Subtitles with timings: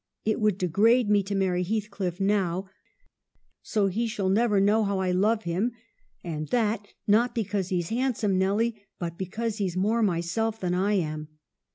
[0.25, 2.67] It would degrade me to marry Heathcliff now,
[3.61, 5.73] so he shall never know how I love him;
[6.23, 11.27] and that, not because he's handsome, Nelly, but because he's more myself than I am.